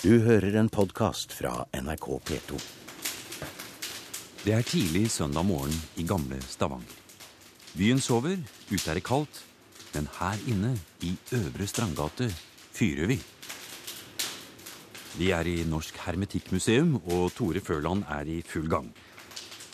[0.00, 2.56] Du hører en podkast fra NRK P2.
[4.46, 6.94] Det er tidlig søndag morgen i gamle Stavanger.
[7.76, 8.38] Byen sover,
[8.70, 9.42] ute er det kaldt,
[9.92, 10.72] men her inne,
[11.04, 12.30] i Øvre Strandgate,
[12.72, 13.18] fyrer vi.
[15.20, 18.88] Vi er i Norsk Hermetikkmuseum, og Tore Førland er i full gang.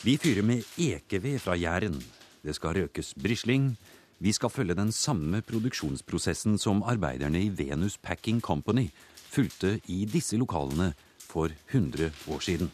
[0.03, 2.03] Vi fyrer med ekeved fra Jæren.
[2.43, 3.77] Det skal røkes brisling.
[4.19, 8.91] Vi skal følge den samme produksjonsprosessen som arbeiderne i Venus Packing Company
[9.31, 12.71] fulgte i disse lokalene for 100 år siden.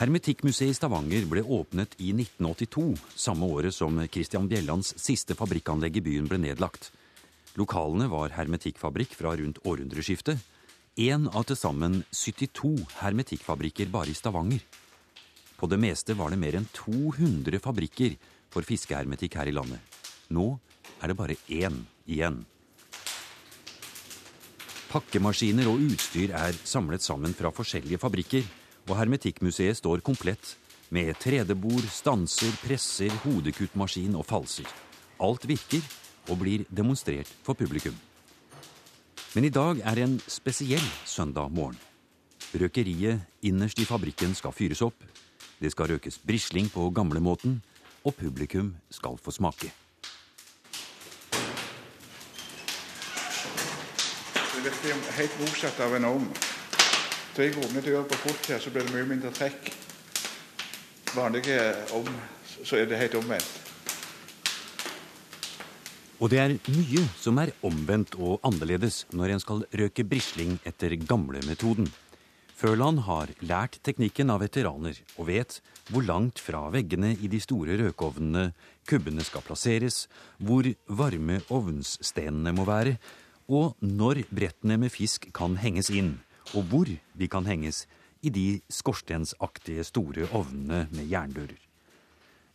[0.00, 6.04] Hermetikkmuseet i Stavanger ble åpnet i 1982, samme året som Christian Bjellands siste fabrikkanlegg i
[6.06, 6.88] byen ble nedlagt.
[7.60, 10.40] Lokalene var hermetikkfabrikk fra rundt århundreskiftet.
[10.96, 12.72] Én av til sammen 72
[13.02, 14.64] hermetikkfabrikker bare i Stavanger.
[15.60, 18.16] På det meste var det mer enn 200 fabrikker
[18.48, 20.00] for fiskehermetikk her i landet.
[20.32, 20.54] Nå
[21.02, 22.40] er det bare én igjen.
[24.90, 28.46] Pakkemaskiner og utstyr er samlet sammen fra forskjellige fabrikker,
[28.88, 30.56] og Hermetikkmuseet står komplett
[30.90, 34.66] med 3D-bord, stanser, presser, hodekuttmaskin og falser.
[35.22, 35.84] Alt virker
[36.26, 37.94] og blir demonstrert for publikum.
[39.36, 41.78] Men i dag er en spesiell søndag morgen.
[42.50, 44.98] Røkeriet innerst i fabrikken skal fyres opp.
[45.62, 47.60] Det skal røkes brisling på gamlemåten,
[48.02, 49.70] og publikum skal få smake.
[54.60, 56.26] Det virker helt motsatt av en ovn.
[57.32, 59.70] Tre åpner døra på fort her, så blir det mye mindre trekk.
[61.16, 61.54] Vanlige
[61.96, 63.54] ovn, så er det helt omvendt.
[66.20, 70.92] Og det er mye som er omvendt og annerledes når en skal røke brisling etter
[71.08, 71.88] gamlemetoden.
[72.52, 77.80] Førland har lært teknikken av veteraner og vet hvor langt fra veggene i de store
[77.80, 78.50] røkeovnene
[78.84, 80.04] kubbene skal plasseres,
[80.36, 82.98] hvor varme ovnsstenene må være,
[83.50, 86.14] og når brettene med fisk kan henges inn,
[86.54, 87.84] og hvor de kan henges
[88.22, 91.58] i de skorstensaktige store ovnene med jerndører.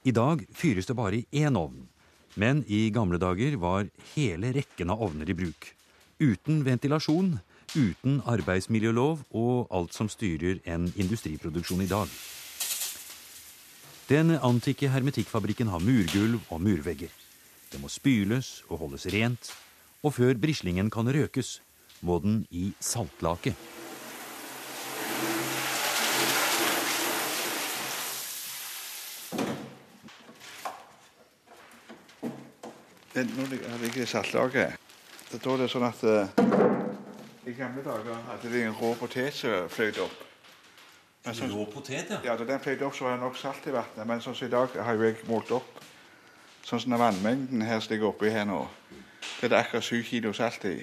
[0.06, 1.88] I dag fyres det bare i én ovn,
[2.36, 5.72] men i gamle dager var hele rekken av ovner i bruk.
[6.20, 7.40] Uten ventilasjon,
[7.76, 12.12] uten arbeidsmiljølov og alt som styrer en industriproduksjon i dag.
[14.06, 17.10] Den antikke hermetikkfabrikken har murgulv og murvegger.
[17.72, 19.50] Det må spyles og holdes rent,
[20.06, 21.62] og før brislingen kan røkes,
[22.06, 23.56] må den i saltlake.
[33.16, 34.68] Den, når det ligger i saltlake,
[35.32, 36.46] da er det sånn at eh,
[37.50, 40.22] i gamle dager hadde de en rå potet som fløt opp.
[41.26, 42.20] Men sånn, Rå potet, ja.
[42.28, 44.06] ja, da den fløt opp, så var det nok salt i vannet.
[44.06, 45.80] Men sånn som i dag har jo jeg målt opp
[46.66, 48.64] sånn som den vannmengden her ligger oppi her nå.
[49.42, 50.78] Det er akkurat syv kilo salt i.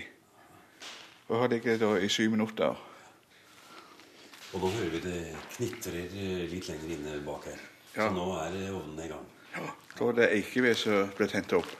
[1.28, 2.88] Og her ligger det da i syv minutter.
[4.52, 5.20] Og nå hører vi det
[5.54, 7.62] knitrer eh, litt lenger inne bak her.
[7.96, 8.08] Ja.
[8.08, 9.24] Så nå er eh, ovnen i gang.
[9.54, 9.64] Ja,
[9.98, 11.72] da er det eikeved som ble tent opp.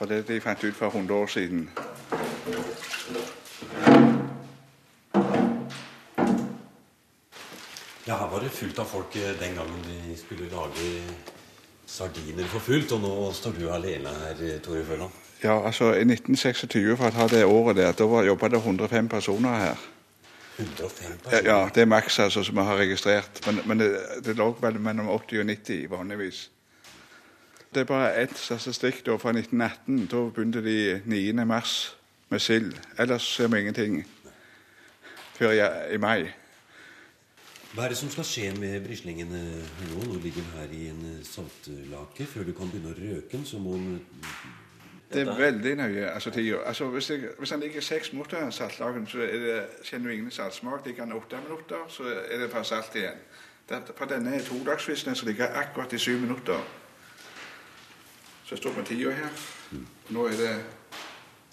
[0.00, 1.64] Og det de fant ut for 100 år siden.
[8.04, 10.92] Ja, her var det fullt av folk eh, den gangen de skulle lage
[11.86, 12.92] sardiner for fullt.
[12.92, 15.23] Og nå står du alene her, Tore Føland.
[15.44, 19.08] Ja, altså I 1926, for å ta det året der, da var- jobba det 105
[19.08, 19.76] personer her.
[20.58, 21.42] 105 personer.
[21.44, 23.46] ja, Det er maks altså, som vi har registrert.
[23.46, 23.90] Men, men det,
[24.24, 26.50] det lå mellom 80 og 90 vanligvis.
[27.74, 30.06] Det er bare ett statistikk da fra 1918.
[30.06, 31.44] Da begynte de 9.
[31.44, 31.96] mars
[32.30, 32.72] med sild.
[32.98, 34.04] Ellers ser vi ingenting
[35.34, 36.28] før i, i mai.
[37.74, 40.04] Hva er det som skal skje med brislingen eh, nå?
[40.06, 42.26] Nå ligger den her i en eh, saltlake.
[42.30, 43.96] Før du kan begynne å røke den, så må den
[45.14, 46.10] Det er veldig nøye.
[46.10, 46.30] altså.
[46.66, 50.86] Altså, hvis, jeg, hvis han ligger seks minutter saltlagen, så er det, ingen saltsmak.
[50.86, 53.20] Ligger han åtte minutter, så er det bare salt igjen.
[53.96, 56.58] På denne todagsfisken som ligger akkurat i syv minutter.
[58.44, 59.30] Så jeg står med tida her.
[60.08, 60.50] Nå er det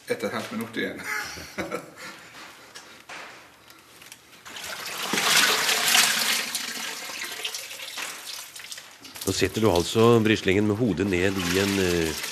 [0.10, 1.02] ett og et halvt minutt igjen.
[9.22, 12.31] Nå setter du altså brislingen med hodet ned i en, eh,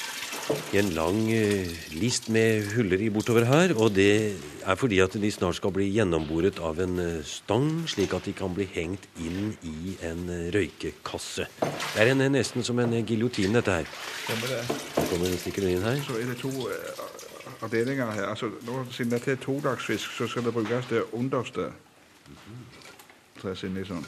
[0.73, 3.73] i en lang eh, list med huller i bortover her.
[3.77, 4.35] Og det
[4.65, 8.33] er fordi at de snart skal bli gjennomboret av en eh, stang, slik at de
[8.37, 11.47] kan bli hengt inn i en eh, røykekasse.
[11.61, 13.91] Det er en, nesten som en giljotin, dette her.
[14.25, 14.79] Stemmer det.
[14.93, 16.01] Så kommer stikker inn her.
[16.05, 16.53] Så er det to
[17.61, 18.29] avdelinger her.
[18.29, 21.71] Altså, nå, siden dette er todagsfisk, så skal det brukes det underste.
[23.39, 24.05] Tres inn i sånn.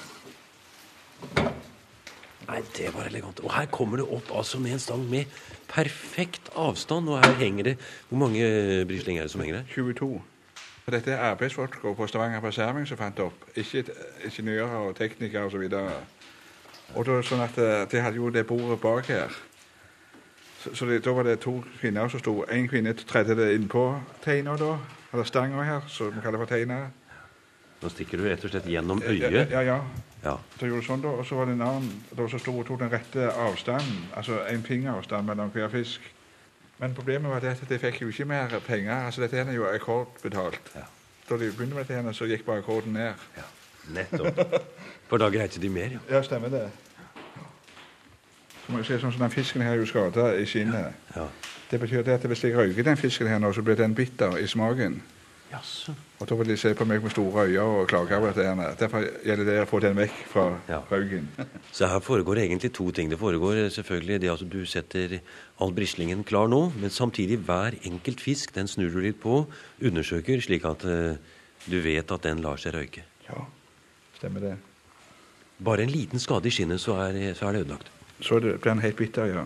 [2.62, 3.40] Nei, det var elegant.
[3.40, 5.26] Og her kommer det opp altså med en stang med
[5.68, 7.10] perfekt avstand.
[7.10, 7.78] Og her henger det
[8.10, 9.64] Hvor mange brisling er det som henger her?
[9.74, 10.22] 22.
[10.86, 13.84] Og dette er arbeidsfolka på Stavanger Preserving som fant opp, ikke
[14.26, 15.62] ingeniører og teknikere osv.
[15.62, 15.92] Og,
[16.96, 19.36] og da, sånn at eh, de hadde jo det bordet bak her.
[20.62, 22.34] Så, så det, da var det to kvinner som sto.
[22.50, 23.86] En kvinne tredde det innpå
[24.26, 24.74] teina, da,
[25.14, 26.82] eller stanga her, som vi kaller for teina.
[27.82, 29.52] Nå stikker du rett og slett gjennom øyet.
[29.52, 29.62] ja.
[29.62, 29.82] ja.
[30.24, 30.36] Ja.
[30.60, 32.66] Så gjorde du sånn, da, og så var det en annen da, som sto og
[32.68, 36.04] tok den rette avstanden, altså en fingeravstand mellom hver fisk.
[36.78, 39.08] Men problemet var det at de fikk jo ikke mer penger.
[39.08, 40.72] altså Dette er jo akkordbetalt.
[40.76, 40.86] Ja.
[41.30, 43.14] Da de begynte med dette, så gikk bare akkorden ned.
[43.38, 43.48] ja.
[43.94, 44.38] Nettopp.
[45.10, 46.00] For da greide de mer, ja.
[46.10, 46.68] Ja, stemmer det.
[48.62, 50.94] Så må jeg se sånn som Den fisken her er jo skada i skinnet.
[51.16, 51.26] ja.
[51.72, 54.38] Det betyr det at hvis jeg røyker den fisken her nå, så blir den bitter
[54.38, 55.02] i smaken.
[55.52, 55.94] Jaså.
[56.22, 58.46] Og da vil de se på meg med store øyne og klage over dette.
[58.48, 58.76] her.
[58.80, 60.80] Derfor gjelder det å få den vekk fra Ja.
[60.92, 61.28] røyken.
[61.76, 63.10] Så her foregår egentlig to ting.
[63.12, 65.20] Det foregår selvfølgelig det at du setter
[65.60, 69.46] all brislingen klar nå, men samtidig hver enkelt fisk den snur du litt på,
[69.82, 71.18] undersøker, slik at eh,
[71.68, 73.04] du vet at den lar seg røyke.
[73.28, 73.44] Ja,
[74.18, 74.56] stemmer det.
[75.62, 77.92] Bare en liten skade i skinnet, så er, så er det ødelagt.
[78.22, 79.44] Så det blir den helt bitter, ja.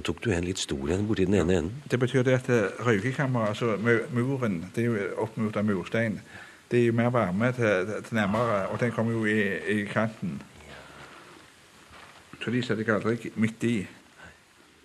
[0.00, 1.82] Nå tok du en litt stor en borti den ene enden.
[1.92, 3.74] Det betyr det at eh, røykekammeret, altså
[4.16, 6.16] muren, det er jo oppmurt av murstein.
[6.70, 9.36] Det er jo mer varme til, til nærmere, og den kommer jo i,
[9.74, 10.40] i kanten.
[12.40, 13.76] Så de setter jeg aldri midt i.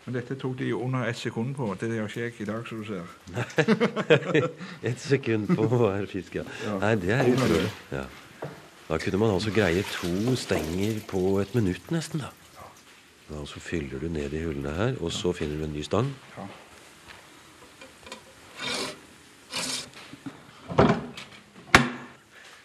[0.03, 1.71] Men dette tok de jo under ett sekund på.
[1.79, 3.15] Det gjør ikke jeg i dag, som du ser.
[4.91, 6.43] Et sekund på hver fisk, ja.
[6.65, 6.75] Ja.
[6.83, 7.69] Nei, det er utrolig.
[7.95, 8.03] Ja.
[8.89, 12.35] Da kunne man altså greie to stenger på et minutt nesten, da.
[13.29, 16.11] Da så fyller du ned i hullene her, og så finner du en ny stang.
[16.37, 16.45] Ja.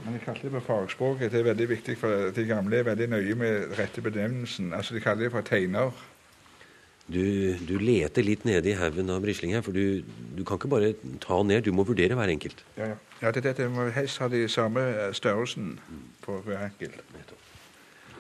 [0.04, 1.32] Men de kaller det på fagspråket.
[1.32, 4.72] Det er veldig viktig, for de gamle er veldig nøye med rette benevnelsen.
[4.76, 5.92] Altså, De kaller det for teiner.
[7.10, 10.04] Du, du leter litt nede i haugen av brisling her, for du,
[10.36, 10.92] du kan ikke bare
[11.24, 12.62] ta ned, du må vurdere hver enkelt.
[12.76, 12.98] Ja, ja.
[13.22, 14.84] ja det, det, det må helst ha de samme
[15.16, 15.72] størrelsen
[16.22, 17.00] på hver enkelt.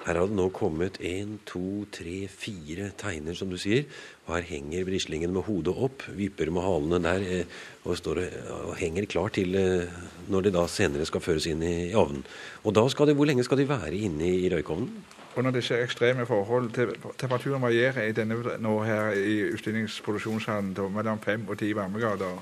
[0.00, 3.84] Her har det nå kommet én, to, tre, fire teiner, som du sier.
[4.26, 8.54] Og her henger brislingen med hodet opp, vipper med halene der eh, og, står og,
[8.70, 9.92] og henger klar til eh,
[10.32, 12.24] når det da senere skal føres inn i, ovnen.
[12.64, 14.88] Og da skal det, Hvor lenge skal de være inne i røykovnen?
[15.36, 21.44] Under disse ekstreme forhold te- Temperaturen varierer i denne nå her i utstillingsproduksjonshallen mellom fem
[21.48, 22.40] og ti varmegrader.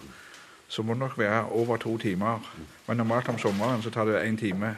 [0.68, 2.38] Så må det nok være over to timer.
[2.86, 4.76] Men normalt om sommeren så tar det én time.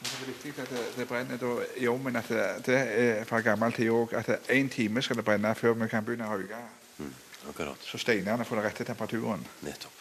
[0.00, 2.16] Det er viktig at det, det brenner da i ovnen.
[2.16, 4.14] At det, det er fra gammel tid òg.
[4.18, 6.60] At én time skal det brenne før vi kan begynne å røyke.
[7.48, 7.80] Akkurat.
[7.80, 9.44] Så steinene får den rette temperaturen.
[9.64, 9.96] Nettopp.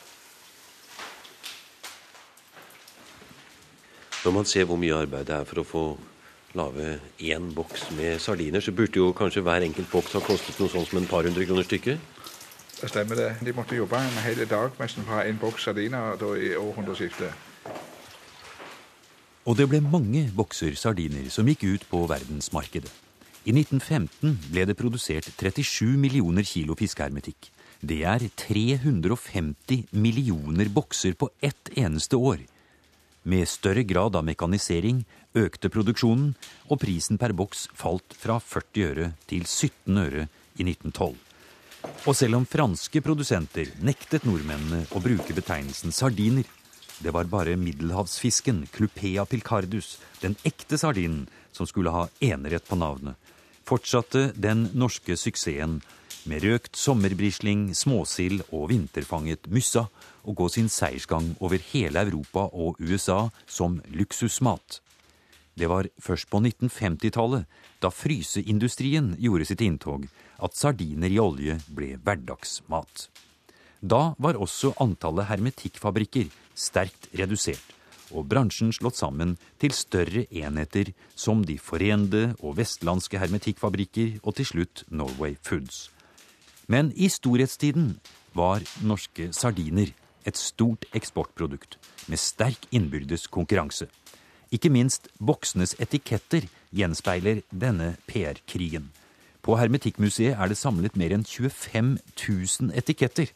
[4.26, 5.84] Når man ser hvor mye arbeid det er for å få
[6.60, 10.72] lage én boks med sardiner, så burde jo kanskje hver enkelt boks ha kostet noe
[10.74, 12.02] sånt som en par hundre kroner stykket.
[12.82, 13.30] Det stemmer det.
[13.46, 16.52] De måtte jobbe en hel dag nesten for å ha en boks sardiner da i
[16.60, 17.49] århundreskiftet.
[19.50, 22.92] Og det ble mange bokser sardiner som gikk ut på verdensmarkedet.
[23.50, 27.48] I 1915 ble det produsert 37 millioner kilo fiskehermetikk.
[27.82, 32.44] Det er 350 millioner bokser på ett eneste år.
[33.26, 35.02] Med større grad av mekanisering
[35.34, 36.36] økte produksjonen,
[36.70, 40.28] og prisen per boks falt fra 40 øre til 17 øre
[40.60, 41.18] i 1912.
[42.06, 46.46] Og selv om franske produsenter nektet nordmennene å bruke betegnelsen sardiner,
[47.00, 53.16] det var bare middelhavsfisken Clupea pilcardus, den ekte sardinen, som skulle ha enerett på navnet,
[53.68, 55.80] fortsatte den norske suksessen
[56.30, 59.88] med røkt sommerbrisling, småsild og vinterfanget myssa
[60.28, 64.82] å gå sin seiersgang over hele Europa og USA som luksusmat.
[65.56, 67.48] Det var først på 1950-tallet,
[67.80, 70.06] da fryseindustrien gjorde sitt inntog,
[70.40, 73.08] at sardiner i olje ble hverdagsmat.
[73.80, 76.28] Da var også antallet hermetikkfabrikker
[76.60, 77.64] sterkt redusert,
[78.12, 84.50] og bransjen slått sammen til større enheter som De forende og vestlandske hermetikkfabrikker og til
[84.52, 85.90] slutt Norway Foods.
[86.68, 87.96] Men i storhetstiden
[88.38, 89.94] var norske sardiner
[90.28, 93.88] et stort eksportprodukt med sterk innbyrdes konkurranse.
[94.52, 98.90] Ikke minst boksenes etiketter gjenspeiler denne PR-krigen.
[99.46, 103.30] På Hermetikkmuseet er det samlet mer enn 25 000 etiketter.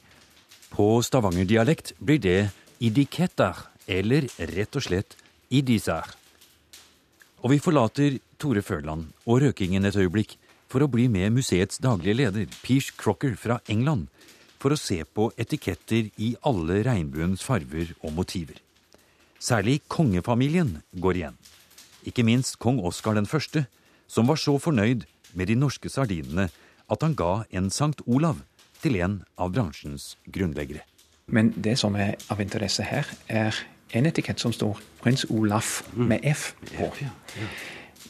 [0.74, 2.39] På stavangerdialekt blir det
[2.80, 5.18] idiketter, eller rett og slett
[5.53, 6.08] idiser.
[7.44, 10.38] Og vi forlater Tore Førland og røkingen et øyeblikk
[10.72, 14.08] for å bli med museets daglige leder, Peace Crocker fra England,
[14.58, 18.56] for å se på etiketter i alle regnbuens farver og motiver.
[19.44, 21.38] Særlig kongefamilien går igjen.
[22.08, 23.27] Ikke minst kong Oskar den
[24.08, 25.03] som var så fornøyd
[25.34, 26.48] med de norske sardinene
[26.88, 28.39] at han ga en Sankt Olav
[28.82, 30.84] til en av bransjens grunnleggere.
[31.27, 33.56] Men det som er av interesse her, er
[33.94, 36.89] en etikett som står Prins Olaf med F på.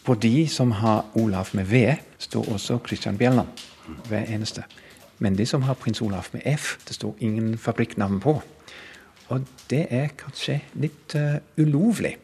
[0.04, 3.48] På de som har Olaf med V, står også Christian Bjelland.
[4.08, 4.64] Hver eneste.
[5.20, 8.42] Men de som har Prins Olaf med F, det står ingen fabrikknavn på.
[9.28, 12.18] Og det er kanskje litt uh, ulovlig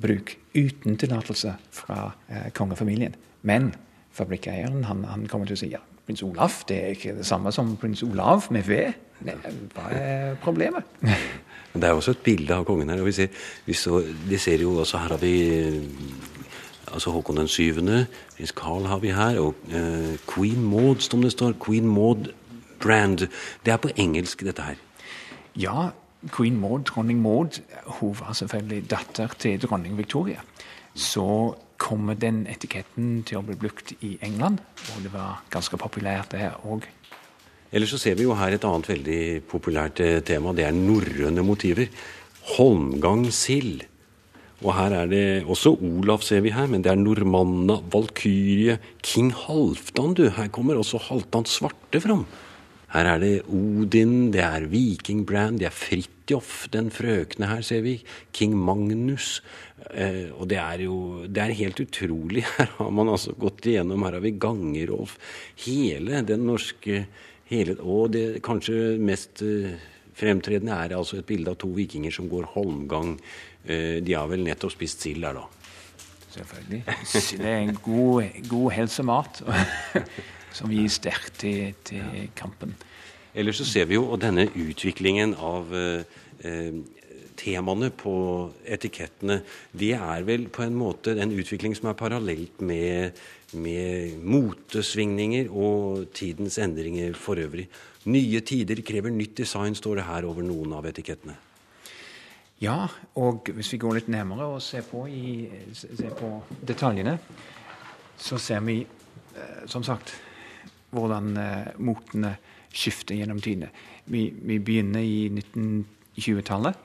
[0.00, 3.14] bruk uten tillatelse fra uh, kongefamilien.
[3.42, 3.74] Men
[4.12, 7.52] fabrikkeieren han, han, kommer til å si ja, prins Olaf det er ikke det samme
[7.52, 8.92] som prins Olav med V.
[9.20, 10.84] Hva er problemet?
[11.76, 13.02] Det er også et bilde av kongen her.
[13.02, 13.26] og vi ser,
[13.66, 13.98] vi så,
[14.30, 15.34] de ser jo også Her har vi
[16.92, 18.06] altså Håkon den syvende,
[18.36, 21.52] prins Carl har vi her, og uh, Queen Maud, som det står.
[21.64, 22.32] Queen Maud
[22.80, 23.28] Brand.
[23.64, 24.74] Det er på engelsk, dette her.
[25.56, 25.88] Ja,
[26.32, 30.40] Queen Maud, dronning Maud, hun var selvfølgelig datter til dronning Victoria.
[30.94, 34.58] Så kommer den etiketten til å bli brukt i England,
[34.94, 36.86] og det var ganske populært der òg.
[37.74, 39.20] Ellers så ser vi jo her et annet veldig
[39.50, 40.54] populært eh, tema.
[40.54, 41.90] Det er norrøne motiver.
[42.56, 43.86] Holmgang-sild.
[44.64, 49.34] Og her er det også Olav, ser vi her, men det er Normanna, Valkyrie, King
[49.36, 50.28] Halvdan, du.
[50.32, 52.24] Her kommer også Halvdan Svarte fram.
[52.94, 57.82] Her er det Odin, det er Viking Brand, det er Fridtjof, den frøkne her, ser
[57.84, 57.98] vi.
[58.32, 59.42] King Magnus.
[59.90, 62.46] Eh, og det er jo det er helt utrolig.
[62.56, 65.18] Her har man altså gått igjennom, her har vi Gangerolf.
[65.66, 67.04] Hele den norske
[67.50, 69.76] hele, Og det kanskje mest eh,
[70.16, 73.16] fremtredende er altså et bilde av to vikinger som går holmgang.
[73.66, 75.46] Eh, de har vel nettopp spist sild der, da.
[76.36, 76.82] Selvfølgelig.
[77.40, 79.42] Det er en god, god helsemat
[80.56, 82.74] som gir sterkt til, til kampen.
[83.36, 86.76] Ellers så ser vi jo denne utviklingen av eh, eh,
[87.36, 88.14] temaene på
[88.64, 89.42] etikettene.
[89.76, 93.18] Det er vel på en måte en utvikling som er parallelt med,
[93.58, 97.66] med motesvingninger og tidens endringer for øvrig.
[98.06, 101.36] Nye tider krever nytt design, står det her over noen av etikettene.
[102.62, 102.86] Ja,
[103.20, 106.30] og hvis vi går litt nærmere og ser på, i, ser på
[106.64, 107.18] detaljene,
[108.16, 110.14] så ser vi eh, som sagt
[110.96, 112.36] hvordan eh, motene
[112.72, 113.68] skifter gjennom tidene.
[114.08, 116.82] Vi, vi begynner i 1920-tallet.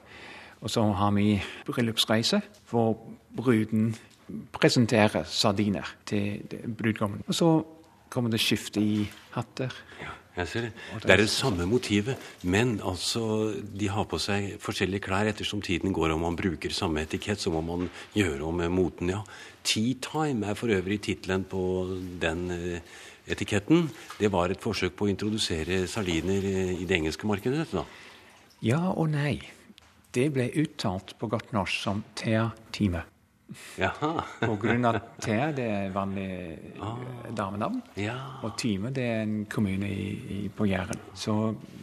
[0.61, 2.97] Og så har vi bryllupsreise, hvor
[3.35, 3.95] bruden
[4.55, 6.41] presenterer sardiner til
[6.77, 7.23] brudgommen.
[7.27, 7.51] Og så
[8.11, 9.73] kommer det skifte i hatter.
[10.01, 10.17] Ja.
[10.31, 10.71] Jeg ser det.
[11.03, 12.15] Det er det samme motivet,
[12.47, 16.13] men altså, de har på seg forskjellige klær ettersom tiden går.
[16.15, 19.21] og man bruker samme etikett, så må man gjøre om moten, ja.
[19.63, 22.79] Tea Time er for øvrig tittelen på den eh,
[23.27, 23.89] etiketten.
[24.19, 27.67] Det var et forsøk på å introdusere sardiner eh, i det engelske markedet?
[27.71, 27.83] da.
[28.63, 29.41] Ja og nei.
[30.15, 33.03] Det ble uttalt på godt norsk som Thea-time.
[33.79, 34.25] Jaha.
[34.45, 36.29] På grunn av Thea, det er vanlig
[36.81, 36.99] ah.
[37.37, 37.81] damenavn.
[37.99, 38.17] Ja.
[38.45, 41.01] Og Time, det er en kommune i, i, på Jæren.
[41.17, 41.37] Så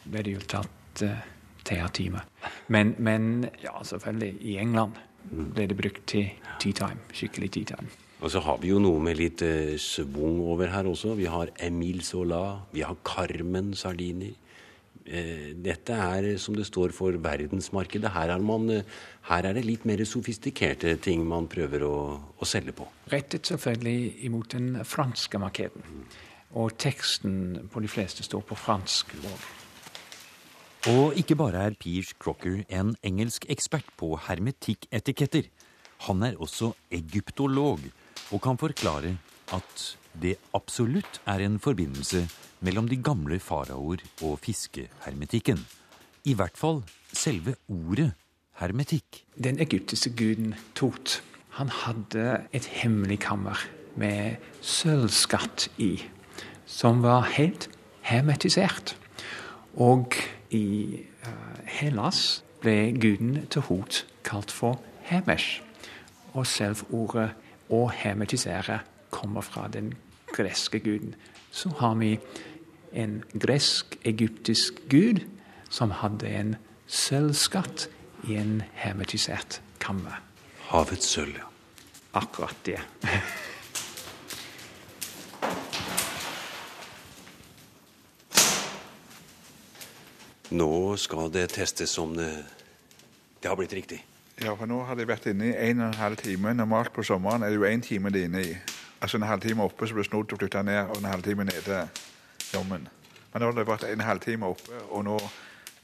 [0.08, 1.20] ble det uttalt uh,
[1.68, 2.24] Thea-time.
[2.72, 4.98] Men, men, ja, selvfølgelig, i England
[5.28, 7.02] ble det brukt til tea time.
[7.12, 7.90] Skikkelig tea time.
[8.18, 11.14] Og så har vi jo noe med litt eh, svung over her også.
[11.18, 14.34] Vi har Emil Sola, vi har Carmen Sardiner.
[15.08, 18.12] Uh, dette er, som det står, for verdensmarkedet.
[18.12, 21.96] Her er, man, uh, her er det litt mer sofistikerte ting man prøver å,
[22.36, 22.88] å selge på.
[23.12, 25.86] Rettet selvfølgelig imot den franske markeden.
[26.56, 29.16] Og teksten på de fleste står på fransk.
[30.88, 35.48] Og ikke bare er Pierce Crocker en engelsk ekspert på hermetikketiketter.
[36.06, 37.82] Han er også egyptolog
[38.30, 39.16] og kan forklare
[39.56, 39.84] at
[40.22, 42.24] det absolutt er en forbindelse
[42.60, 45.60] mellom de gamle faraoer og fiskehermetikken.
[46.24, 46.82] I hvert fall
[47.12, 48.12] selve ordet
[48.58, 49.24] hermetikk.
[49.38, 51.22] Den egyptiske guden Tot
[51.58, 53.58] han hadde et hemmelig kammer
[53.98, 56.02] med sølvskatt i,
[56.66, 57.70] som var helt
[58.02, 58.96] hermetisert.
[59.74, 60.14] Og
[60.50, 65.62] i uh, Hellas ble guden til Hot kalt for Hemesh.
[66.34, 67.30] Og selv ordet
[67.70, 69.94] å hermetisere kommer fra den
[70.36, 71.14] greske guden.
[71.50, 72.18] Så har vi
[72.92, 75.24] en gresk-egyptisk gud
[75.70, 76.56] som hadde en
[76.86, 77.88] sølvskatt
[78.28, 80.22] i en hermetisert kammer.
[80.68, 81.44] Havets sølv, ja.
[82.18, 82.80] Akkurat det.
[90.50, 92.30] Nå skal det testes om det,
[93.42, 94.00] det har blitt riktig.
[94.40, 96.54] Ja, for nå har de vært inne i en og en halv time.
[96.56, 98.54] Normalt på sommeren er det jo én time de er inne i.
[99.00, 101.82] Altså en halvtime oppe så blir snodd og flytta ned, og en halvtime nede
[102.54, 102.88] jommen.
[103.32, 105.18] Men nå har det vært en halvtime oppe, og nå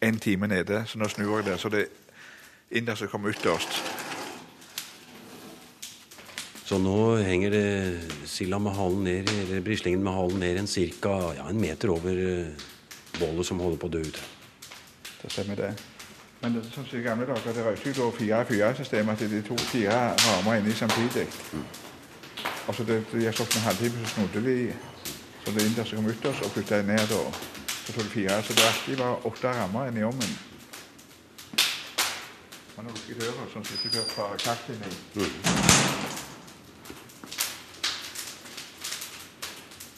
[0.02, 0.83] en time nede.
[0.87, 3.80] Så nå snur jeg det, så det er innerst som kommer ytterst.
[6.64, 7.66] Så nå henger det
[8.26, 11.16] silda med halen ned, eller brislingen med halen ned en ca.
[11.37, 12.47] Ja, en meter over eh,
[13.21, 14.23] bålet som holder på å dø ut.
[15.23, 15.75] Det stemmer det.
[16.40, 19.59] Men det, sånn som i gamle dager, det røykte jo fire-fire-system, at det er to
[19.71, 21.28] fire rammer inni samtidig.
[21.54, 21.93] Og
[22.73, 24.56] så det, de har stått en halvtime, så snodde de
[25.44, 27.35] så det innerste kom ut, og flytta ned og
[27.85, 28.42] Så tok de fire.
[28.42, 30.30] Så det alltid var åtte rammer inni ovnen.
[32.76, 34.92] Man har lukket døra, sånn at det ikke fra kaldt inni.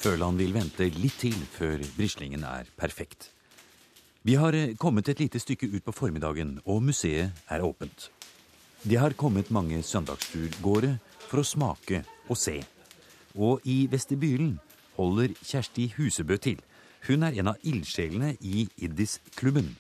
[0.03, 3.31] Føland vil vente litt til før brislingen er perfekt.
[4.27, 8.11] Vi har eh, kommet et lite stykke ut på formiddagen, og museet er åpent.
[8.83, 10.97] Det har kommet mange søndagsturgåere
[11.31, 12.61] for å smake og se.
[13.35, 14.59] Og i vestibylen
[14.97, 16.61] holder Kjersti Husebø til.
[17.07, 19.77] Hun er en av ildsjelene i Iddis-klubben.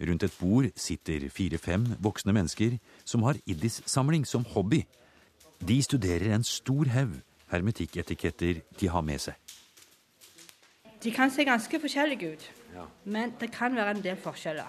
[0.00, 4.84] Rundt et bord sitter fire-fem voksne mennesker som har Iddis-samling som hobby.
[5.60, 7.18] De studerer en stor haug
[7.50, 9.34] hermetikketiketter de har med seg.
[11.00, 12.48] De kan se ganske forskjellige ut,
[13.04, 14.68] men det kan være en del forskjeller.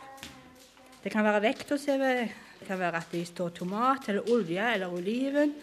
[1.03, 2.03] Det kan være vekt hos CV,
[2.59, 5.53] det kan være at de står tomat eller olje eller oliven.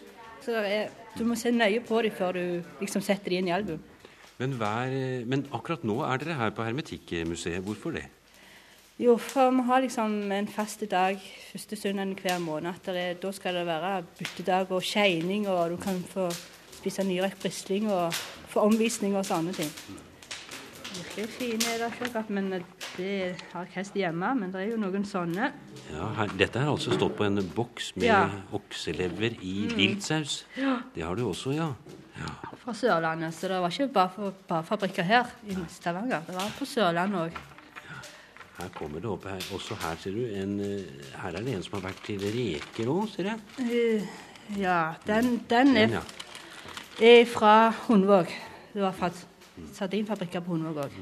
[0.45, 2.43] Så er, du må se nøye på dem før du
[2.81, 3.81] liksom setter dem inn i album.
[4.39, 4.95] Men, hver,
[5.27, 7.65] men akkurat nå er dere her på Hermetikkmuseet.
[7.67, 8.05] Hvorfor det?
[8.99, 11.19] Jo, for vi har liksom en fast dag
[11.53, 12.71] første søndag hver måned.
[12.71, 16.31] At er, da skal det være byttedag og skeining, og du kan få
[16.79, 18.15] spise nyrøkt brisling og
[18.51, 19.71] få omvisning og sånne ting.
[20.99, 22.53] Virkelig fine er det men
[22.99, 24.35] det har jeg hest hjemme.
[24.39, 25.49] Men det er jo noen sånne.
[25.95, 28.21] Ja, her, dette har altså stått på en boks med Ja.
[28.53, 30.43] okselever i viltsaus.
[30.95, 31.71] Det har du også, ja.
[32.65, 33.33] fra Sørlandet.
[33.35, 36.21] Så det var ikke bare, for, bare fabrikker her i Stavanger.
[36.27, 37.39] Det var på Sørlandet òg.
[38.59, 39.39] Her kommer det opp her.
[39.55, 40.83] Også her ser du en eh,
[41.23, 43.39] Her er det en som har vært til reker òg, ser jeg.
[43.63, 44.09] Eh,
[44.57, 46.03] Ja, den, den Den, er,
[47.05, 48.27] er fra Hundvåg.
[48.73, 48.95] Det var
[49.77, 50.95] sardinfabrikker på Hundvåg òg.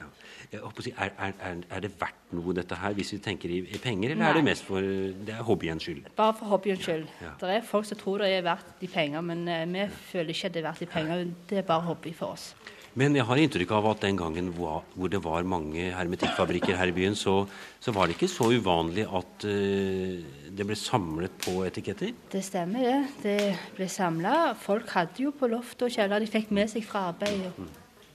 [0.00, 3.18] Jeg håper å si, er, er, er, er det verdt noe, dette her, hvis vi
[3.24, 4.30] tenker i, i penger, eller Nei.
[4.30, 6.06] er det mest for Det er hobbyens skyld?
[6.16, 7.06] Bare for hobbyens skyld.
[7.22, 7.34] Ja.
[7.40, 10.52] Det er folk som tror det er verdt de penger, men eh, vi føler ikke
[10.54, 11.26] det er verdt de penger.
[11.50, 12.54] Det er bare hobby for oss.
[12.96, 16.88] Men jeg har inntrykk av at den gangen hvor hvor det var mange hermetikkfabrikker her
[16.88, 17.42] i byen, så,
[17.78, 20.22] så var det ikke så uvanlig at uh,
[20.56, 22.14] det ble samlet på etiketter?
[22.32, 23.02] Det stemmer, det.
[23.20, 24.54] Det ble samla.
[24.56, 27.50] Folk hadde jo på loftet og kjeller de fikk med seg fra arbeid.
[27.52, 27.66] og-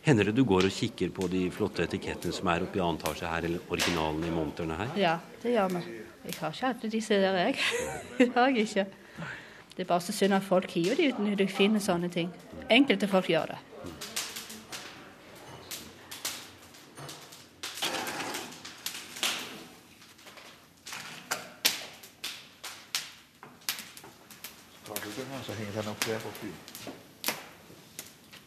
[0.02, 2.98] Hender det du går og kikker på de flotte etikettene som er oppe i annen
[2.98, 4.96] etasje her, eller originalen i monterne her?
[4.98, 5.12] Ja,
[5.44, 5.82] det gjør vi.
[6.26, 7.56] Jeg har ikke alle disse der, jeg.
[8.18, 8.86] Det har jeg ikke.
[9.76, 12.34] Det er bare så synd at folk hiver de ut når de finner sånne ting.
[12.70, 13.60] Enkelte folk gjør det.
[24.90, 26.52] Tar du den her, så henger den opp der oppi.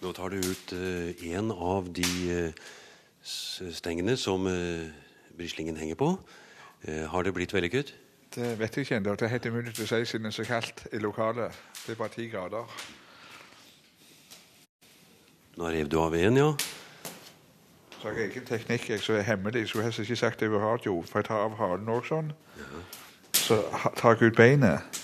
[0.05, 2.65] Nå tar du ut eh, en av de eh,
[3.75, 4.91] stengene som eh,
[5.37, 6.11] brislingen henger på.
[6.85, 7.95] Eh, har det blitt vellykket?
[8.35, 9.15] Det vet jeg ikke ennå.
[9.15, 11.55] Det er helt umulig å si siden det er så kaldt i lokalet.
[11.85, 12.71] Det er bare ti grader.
[15.55, 16.49] Nå rev du av en, ja.
[18.01, 19.63] Så jeg har egen teknikk jeg, som er hemmelig.
[19.63, 22.35] Jeg skulle helst ikke sagt det over radio, for jeg tar av halen òg sånn.
[23.39, 23.63] Så
[23.97, 25.01] tar jeg ut beinet.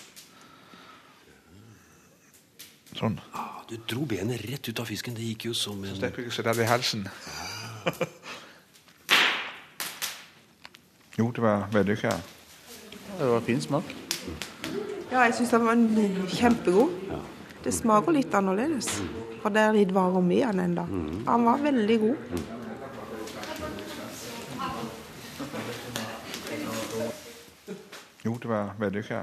[2.98, 3.16] Sånn.
[3.70, 5.14] Ah, Du dro benet rett ut av fisken.
[5.14, 7.04] Det gikk jo som en Slipper jeg å sette det i halsen.
[11.18, 12.16] jo, det var vellykka.
[13.18, 13.94] Det var fin smak.
[15.12, 15.76] Ja, jeg syns den var
[16.34, 16.90] kjempegod.
[17.64, 18.88] Det smaker litt annerledes.
[19.42, 20.86] For det er litt varm i den ennå.
[21.28, 22.16] Han var veldig god.
[28.24, 29.22] Jo, det var vellykka.